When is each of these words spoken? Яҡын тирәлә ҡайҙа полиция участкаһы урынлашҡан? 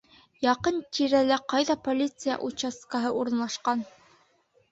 Яҡын 0.43 0.77
тирәлә 0.97 1.35
ҡайҙа 1.53 1.75
полиция 1.89 2.37
участкаһы 2.47 3.11
урынлашҡан? 3.19 3.85